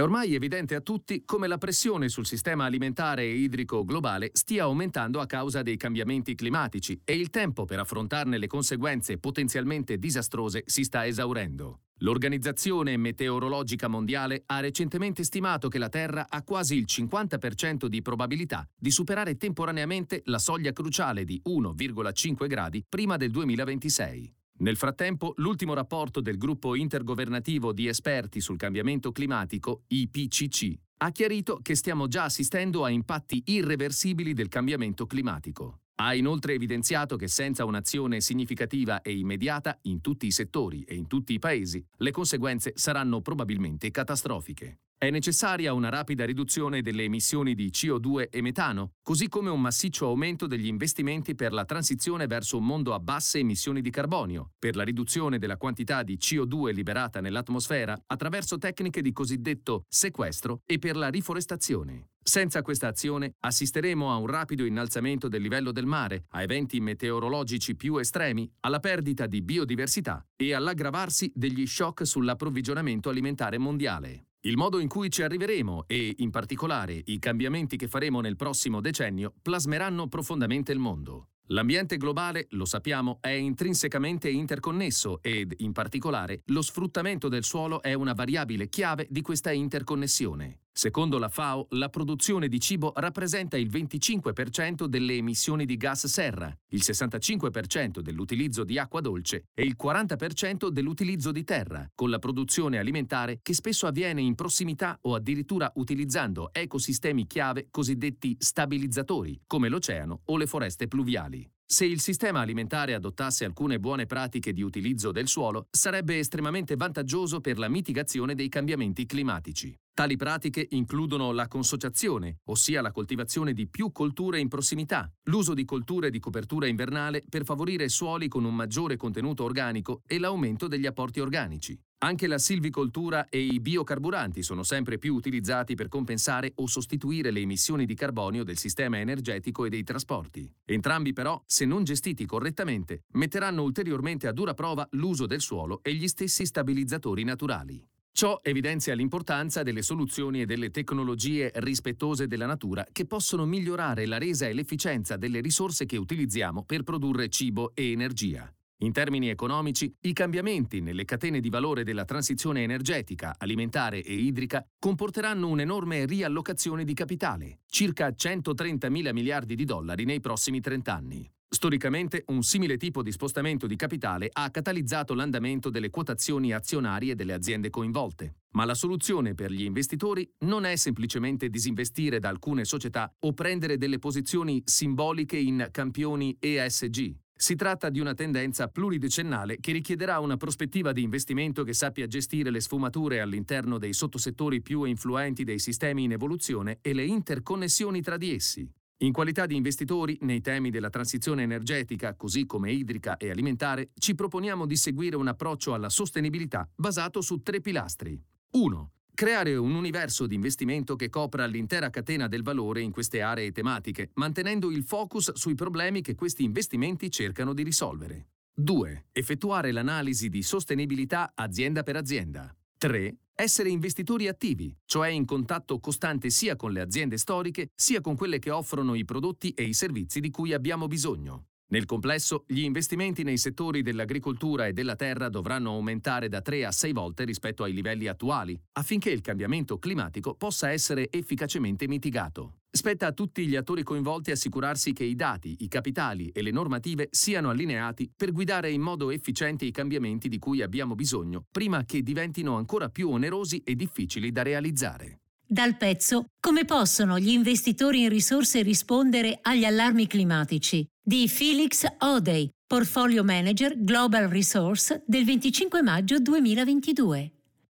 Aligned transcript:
È 0.00 0.02
ormai 0.02 0.34
evidente 0.34 0.74
a 0.74 0.80
tutti 0.80 1.26
come 1.26 1.46
la 1.46 1.58
pressione 1.58 2.08
sul 2.08 2.24
sistema 2.24 2.64
alimentare 2.64 3.24
e 3.24 3.34
idrico 3.34 3.84
globale 3.84 4.30
stia 4.32 4.62
aumentando 4.62 5.20
a 5.20 5.26
causa 5.26 5.60
dei 5.60 5.76
cambiamenti 5.76 6.34
climatici 6.34 6.98
e 7.04 7.14
il 7.14 7.28
tempo 7.28 7.66
per 7.66 7.80
affrontarne 7.80 8.38
le 8.38 8.46
conseguenze 8.46 9.18
potenzialmente 9.18 9.98
disastrose 9.98 10.62
si 10.64 10.84
sta 10.84 11.04
esaurendo. 11.04 11.80
L'Organizzazione 11.98 12.96
Meteorologica 12.96 13.88
Mondiale 13.88 14.44
ha 14.46 14.60
recentemente 14.60 15.22
stimato 15.22 15.68
che 15.68 15.76
la 15.76 15.90
Terra 15.90 16.28
ha 16.30 16.42
quasi 16.44 16.76
il 16.76 16.86
50% 16.88 17.84
di 17.84 18.00
probabilità 18.00 18.66
di 18.74 18.90
superare 18.90 19.36
temporaneamente 19.36 20.22
la 20.24 20.38
soglia 20.38 20.72
cruciale 20.72 21.26
di 21.26 21.42
1,5 21.46 22.46
gradi 22.46 22.82
prima 22.88 23.18
del 23.18 23.30
2026. 23.30 24.39
Nel 24.60 24.76
frattempo, 24.76 25.32
l'ultimo 25.36 25.72
rapporto 25.72 26.20
del 26.20 26.36
gruppo 26.36 26.74
intergovernativo 26.74 27.72
di 27.72 27.86
esperti 27.86 28.40
sul 28.40 28.58
cambiamento 28.58 29.10
climatico, 29.10 29.84
IPCC, 29.86 30.78
ha 30.98 31.10
chiarito 31.12 31.60
che 31.62 31.74
stiamo 31.74 32.08
già 32.08 32.24
assistendo 32.24 32.84
a 32.84 32.90
impatti 32.90 33.42
irreversibili 33.46 34.34
del 34.34 34.48
cambiamento 34.48 35.06
climatico. 35.06 35.78
Ha 36.02 36.14
inoltre 36.14 36.54
evidenziato 36.54 37.16
che 37.16 37.28
senza 37.28 37.66
un'azione 37.66 38.22
significativa 38.22 39.02
e 39.02 39.14
immediata 39.18 39.78
in 39.82 40.00
tutti 40.00 40.24
i 40.24 40.30
settori 40.30 40.82
e 40.84 40.94
in 40.94 41.06
tutti 41.06 41.34
i 41.34 41.38
paesi, 41.38 41.84
le 41.98 42.10
conseguenze 42.10 42.72
saranno 42.74 43.20
probabilmente 43.20 43.90
catastrofiche. 43.90 44.78
È 44.96 45.10
necessaria 45.10 45.74
una 45.74 45.90
rapida 45.90 46.24
riduzione 46.24 46.80
delle 46.80 47.04
emissioni 47.04 47.54
di 47.54 47.68
CO2 47.68 48.28
e 48.30 48.40
metano, 48.40 48.92
così 49.02 49.28
come 49.28 49.50
un 49.50 49.60
massiccio 49.60 50.06
aumento 50.06 50.46
degli 50.46 50.66
investimenti 50.66 51.34
per 51.34 51.52
la 51.52 51.66
transizione 51.66 52.26
verso 52.26 52.56
un 52.56 52.64
mondo 52.64 52.94
a 52.94 52.98
basse 52.98 53.38
emissioni 53.38 53.82
di 53.82 53.90
carbonio, 53.90 54.52
per 54.58 54.76
la 54.76 54.84
riduzione 54.84 55.38
della 55.38 55.58
quantità 55.58 56.02
di 56.02 56.16
CO2 56.16 56.72
liberata 56.72 57.20
nell'atmosfera 57.20 58.04
attraverso 58.06 58.56
tecniche 58.56 59.02
di 59.02 59.12
cosiddetto 59.12 59.84
sequestro 59.86 60.62
e 60.64 60.78
per 60.78 60.96
la 60.96 61.08
riforestazione. 61.08 62.08
Senza 62.30 62.62
questa 62.62 62.86
azione 62.86 63.34
assisteremo 63.40 64.12
a 64.12 64.14
un 64.14 64.28
rapido 64.28 64.64
innalzamento 64.64 65.26
del 65.26 65.42
livello 65.42 65.72
del 65.72 65.84
mare, 65.84 66.26
a 66.28 66.42
eventi 66.42 66.78
meteorologici 66.78 67.74
più 67.74 67.96
estremi, 67.96 68.48
alla 68.60 68.78
perdita 68.78 69.26
di 69.26 69.42
biodiversità 69.42 70.24
e 70.36 70.54
all'aggravarsi 70.54 71.32
degli 71.34 71.66
shock 71.66 72.06
sull'approvvigionamento 72.06 73.08
alimentare 73.08 73.58
mondiale. 73.58 74.26
Il 74.42 74.56
modo 74.56 74.78
in 74.78 74.86
cui 74.86 75.10
ci 75.10 75.24
arriveremo 75.24 75.86
e, 75.88 76.14
in 76.18 76.30
particolare, 76.30 77.02
i 77.06 77.18
cambiamenti 77.18 77.76
che 77.76 77.88
faremo 77.88 78.20
nel 78.20 78.36
prossimo 78.36 78.80
decennio 78.80 79.34
plasmeranno 79.42 80.06
profondamente 80.06 80.70
il 80.70 80.78
mondo. 80.78 81.30
L'ambiente 81.46 81.96
globale, 81.96 82.46
lo 82.50 82.64
sappiamo, 82.64 83.18
è 83.20 83.30
intrinsecamente 83.30 84.28
interconnesso 84.30 85.20
ed, 85.20 85.52
in 85.56 85.72
particolare, 85.72 86.42
lo 86.46 86.62
sfruttamento 86.62 87.26
del 87.26 87.42
suolo 87.42 87.82
è 87.82 87.92
una 87.92 88.12
variabile 88.12 88.68
chiave 88.68 89.08
di 89.10 89.20
questa 89.20 89.50
interconnessione. 89.50 90.60
Secondo 90.72 91.18
la 91.18 91.28
FAO, 91.28 91.66
la 91.70 91.88
produzione 91.88 92.48
di 92.48 92.60
cibo 92.60 92.92
rappresenta 92.96 93.56
il 93.56 93.68
25% 93.68 94.84
delle 94.84 95.14
emissioni 95.14 95.66
di 95.66 95.76
gas 95.76 96.06
serra, 96.06 96.56
il 96.70 96.80
65% 96.82 98.00
dell'utilizzo 98.00 98.64
di 98.64 98.78
acqua 98.78 99.00
dolce 99.00 99.44
e 99.52 99.64
il 99.64 99.76
40% 99.80 100.68
dell'utilizzo 100.68 101.32
di 101.32 101.44
terra, 101.44 101.88
con 101.94 102.08
la 102.08 102.18
produzione 102.18 102.78
alimentare 102.78 103.40
che 103.42 103.52
spesso 103.52 103.86
avviene 103.86 104.20
in 104.20 104.34
prossimità 104.34 104.96
o 105.02 105.14
addirittura 105.14 105.70
utilizzando 105.74 106.50
ecosistemi 106.52 107.26
chiave 107.26 107.66
cosiddetti 107.70 108.36
stabilizzatori, 108.38 109.42
come 109.46 109.68
l'oceano 109.68 110.20
o 110.26 110.36
le 110.36 110.46
foreste 110.46 110.86
pluviali. 110.86 111.48
Se 111.72 111.84
il 111.84 112.00
sistema 112.00 112.40
alimentare 112.40 112.94
adottasse 112.94 113.44
alcune 113.44 113.78
buone 113.78 114.04
pratiche 114.04 114.52
di 114.52 114.60
utilizzo 114.60 115.12
del 115.12 115.28
suolo, 115.28 115.68
sarebbe 115.70 116.18
estremamente 116.18 116.74
vantaggioso 116.74 117.40
per 117.40 117.58
la 117.58 117.68
mitigazione 117.68 118.34
dei 118.34 118.48
cambiamenti 118.48 119.06
climatici. 119.06 119.72
Tali 120.00 120.16
pratiche 120.16 120.66
includono 120.70 121.30
la 121.30 121.46
consociazione, 121.46 122.38
ossia 122.46 122.80
la 122.80 122.90
coltivazione 122.90 123.52
di 123.52 123.68
più 123.68 123.92
colture 123.92 124.40
in 124.40 124.48
prossimità, 124.48 125.12
l'uso 125.24 125.52
di 125.52 125.66
colture 125.66 126.08
di 126.08 126.18
copertura 126.18 126.66
invernale 126.66 127.22
per 127.28 127.44
favorire 127.44 127.86
suoli 127.90 128.26
con 128.26 128.46
un 128.46 128.54
maggiore 128.54 128.96
contenuto 128.96 129.44
organico 129.44 130.00
e 130.06 130.18
l'aumento 130.18 130.68
degli 130.68 130.86
apporti 130.86 131.20
organici. 131.20 131.78
Anche 131.98 132.28
la 132.28 132.38
silvicoltura 132.38 133.28
e 133.28 133.40
i 133.40 133.60
biocarburanti 133.60 134.42
sono 134.42 134.62
sempre 134.62 134.96
più 134.96 135.14
utilizzati 135.14 135.74
per 135.74 135.88
compensare 135.88 136.52
o 136.54 136.66
sostituire 136.66 137.30
le 137.30 137.40
emissioni 137.40 137.84
di 137.84 137.94
carbonio 137.94 138.42
del 138.42 138.56
sistema 138.56 138.98
energetico 138.98 139.66
e 139.66 139.68
dei 139.68 139.82
trasporti. 139.82 140.50
Entrambi 140.64 141.12
però, 141.12 141.42
se 141.44 141.66
non 141.66 141.84
gestiti 141.84 142.24
correttamente, 142.24 143.02
metteranno 143.12 143.62
ulteriormente 143.62 144.28
a 144.28 144.32
dura 144.32 144.54
prova 144.54 144.88
l'uso 144.92 145.26
del 145.26 145.42
suolo 145.42 145.80
e 145.82 145.92
gli 145.92 146.08
stessi 146.08 146.46
stabilizzatori 146.46 147.22
naturali. 147.22 147.86
Ciò 148.12 148.40
evidenzia 148.42 148.94
l'importanza 148.94 149.62
delle 149.62 149.82
soluzioni 149.82 150.42
e 150.42 150.46
delle 150.46 150.70
tecnologie 150.70 151.50
rispettose 151.54 152.26
della 152.26 152.46
natura 152.46 152.86
che 152.90 153.06
possono 153.06 153.46
migliorare 153.46 154.06
la 154.06 154.18
resa 154.18 154.46
e 154.46 154.52
l'efficienza 154.52 155.16
delle 155.16 155.40
risorse 155.40 155.86
che 155.86 155.96
utilizziamo 155.96 156.64
per 156.64 156.82
produrre 156.82 157.28
cibo 157.28 157.72
e 157.74 157.92
energia. 157.92 158.52
In 158.82 158.92
termini 158.92 159.28
economici, 159.28 159.94
i 160.02 160.12
cambiamenti 160.14 160.80
nelle 160.80 161.04
catene 161.04 161.40
di 161.40 161.50
valore 161.50 161.84
della 161.84 162.06
transizione 162.06 162.62
energetica, 162.62 163.34
alimentare 163.36 164.02
e 164.02 164.14
idrica 164.14 164.66
comporteranno 164.78 165.48
un'enorme 165.48 166.06
riallocazione 166.06 166.84
di 166.84 166.94
capitale, 166.94 167.60
circa 167.66 168.14
130 168.14 168.88
mila 168.88 169.12
miliardi 169.12 169.54
di 169.54 169.64
dollari 169.66 170.04
nei 170.04 170.20
prossimi 170.20 170.60
30 170.60 170.94
anni. 170.94 171.30
Storicamente 171.52 172.22
un 172.28 172.44
simile 172.44 172.76
tipo 172.76 173.02
di 173.02 173.10
spostamento 173.10 173.66
di 173.66 173.74
capitale 173.74 174.30
ha 174.32 174.52
catalizzato 174.52 175.14
l'andamento 175.14 175.68
delle 175.68 175.90
quotazioni 175.90 176.52
azionarie 176.52 177.16
delle 177.16 177.32
aziende 177.32 177.70
coinvolte. 177.70 178.36
Ma 178.52 178.64
la 178.64 178.74
soluzione 178.74 179.34
per 179.34 179.50
gli 179.50 179.64
investitori 179.64 180.32
non 180.44 180.64
è 180.64 180.76
semplicemente 180.76 181.48
disinvestire 181.48 182.20
da 182.20 182.28
alcune 182.28 182.64
società 182.64 183.12
o 183.18 183.32
prendere 183.32 183.78
delle 183.78 183.98
posizioni 183.98 184.62
simboliche 184.64 185.38
in 185.38 185.66
campioni 185.72 186.36
ESG. 186.38 187.16
Si 187.34 187.56
tratta 187.56 187.90
di 187.90 187.98
una 187.98 188.14
tendenza 188.14 188.68
pluridecennale 188.68 189.58
che 189.58 189.72
richiederà 189.72 190.20
una 190.20 190.36
prospettiva 190.36 190.92
di 190.92 191.02
investimento 191.02 191.64
che 191.64 191.72
sappia 191.72 192.06
gestire 192.06 192.50
le 192.50 192.60
sfumature 192.60 193.18
all'interno 193.18 193.76
dei 193.78 193.92
sottosettori 193.92 194.62
più 194.62 194.84
influenti 194.84 195.42
dei 195.42 195.58
sistemi 195.58 196.04
in 196.04 196.12
evoluzione 196.12 196.78
e 196.80 196.92
le 196.92 197.04
interconnessioni 197.04 198.00
tra 198.02 198.16
di 198.16 198.34
essi. 198.34 198.70
In 199.02 199.12
qualità 199.12 199.46
di 199.46 199.56
investitori 199.56 200.18
nei 200.22 200.42
temi 200.42 200.68
della 200.68 200.90
transizione 200.90 201.42
energetica, 201.42 202.14
così 202.14 202.44
come 202.44 202.70
idrica 202.70 203.16
e 203.16 203.30
alimentare, 203.30 203.90
ci 203.98 204.14
proponiamo 204.14 204.66
di 204.66 204.76
seguire 204.76 205.16
un 205.16 205.26
approccio 205.26 205.72
alla 205.72 205.88
sostenibilità 205.88 206.68
basato 206.74 207.22
su 207.22 207.40
tre 207.42 207.60
pilastri. 207.60 208.22
1 208.52 208.92
creare 209.20 209.54
un 209.56 209.74
universo 209.74 210.26
di 210.26 210.34
investimento 210.34 210.96
che 210.96 211.10
copra 211.10 211.44
l'intera 211.44 211.90
catena 211.90 212.26
del 212.26 212.42
valore 212.42 212.80
in 212.80 212.90
queste 212.90 213.20
aree 213.20 213.52
tematiche, 213.52 214.12
mantenendo 214.14 214.70
il 214.70 214.82
focus 214.82 215.34
sui 215.34 215.54
problemi 215.54 216.00
che 216.00 216.14
questi 216.14 216.42
investimenti 216.42 217.10
cercano 217.10 217.52
di 217.52 217.62
risolvere. 217.62 218.28
2. 218.54 219.08
Effettuare 219.12 219.72
l'analisi 219.72 220.30
di 220.30 220.42
sostenibilità 220.42 221.32
azienda 221.34 221.82
per 221.82 221.96
azienda. 221.96 222.54
3. 222.80 223.14
Essere 223.34 223.68
investitori 223.68 224.26
attivi, 224.26 224.74
cioè 224.86 225.10
in 225.10 225.26
contatto 225.26 225.78
costante 225.80 226.30
sia 226.30 226.56
con 226.56 226.72
le 226.72 226.80
aziende 226.80 227.18
storiche 227.18 227.72
sia 227.74 228.00
con 228.00 228.16
quelle 228.16 228.38
che 228.38 228.48
offrono 228.48 228.94
i 228.94 229.04
prodotti 229.04 229.50
e 229.50 229.64
i 229.64 229.74
servizi 229.74 230.18
di 230.18 230.30
cui 230.30 230.54
abbiamo 230.54 230.86
bisogno. 230.86 231.49
Nel 231.70 231.84
complesso, 231.84 232.44
gli 232.48 232.62
investimenti 232.62 233.22
nei 233.22 233.38
settori 233.38 233.82
dell'agricoltura 233.82 234.66
e 234.66 234.72
della 234.72 234.96
terra 234.96 235.28
dovranno 235.28 235.70
aumentare 235.70 236.28
da 236.28 236.40
3 236.40 236.64
a 236.64 236.72
6 236.72 236.92
volte 236.92 237.24
rispetto 237.24 237.62
ai 237.62 237.72
livelli 237.72 238.08
attuali, 238.08 238.60
affinché 238.72 239.10
il 239.10 239.20
cambiamento 239.20 239.78
climatico 239.78 240.34
possa 240.34 240.70
essere 240.70 241.08
efficacemente 241.12 241.86
mitigato. 241.86 242.56
Spetta 242.72 243.06
a 243.06 243.12
tutti 243.12 243.46
gli 243.46 243.54
attori 243.54 243.84
coinvolti 243.84 244.32
assicurarsi 244.32 244.92
che 244.92 245.04
i 245.04 245.14
dati, 245.14 245.58
i 245.60 245.68
capitali 245.68 246.30
e 246.30 246.42
le 246.42 246.50
normative 246.50 247.06
siano 247.10 247.50
allineati 247.50 248.10
per 248.14 248.32
guidare 248.32 248.70
in 248.72 248.80
modo 248.80 249.10
efficiente 249.10 249.64
i 249.64 249.70
cambiamenti 249.70 250.28
di 250.28 250.40
cui 250.40 250.62
abbiamo 250.62 250.96
bisogno, 250.96 251.44
prima 251.52 251.84
che 251.84 252.02
diventino 252.02 252.56
ancora 252.56 252.88
più 252.88 253.10
onerosi 253.10 253.58
e 253.58 253.76
difficili 253.76 254.32
da 254.32 254.42
realizzare. 254.42 255.19
Dal 255.52 255.76
pezzo 255.76 256.26
Come 256.38 256.64
possono 256.64 257.18
gli 257.18 257.30
investitori 257.30 258.02
in 258.02 258.08
risorse 258.08 258.62
rispondere 258.62 259.40
agli 259.42 259.64
allarmi 259.64 260.06
climatici? 260.06 260.86
di 261.02 261.26
Felix 261.26 261.84
Odey, 261.98 262.48
Portfolio 262.64 263.24
Manager 263.24 263.74
Global 263.76 264.28
Resource 264.28 265.02
del 265.04 265.24
25 265.24 265.82
maggio 265.82 266.20
2022. 266.20 267.39